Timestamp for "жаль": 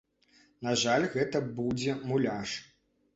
0.83-1.05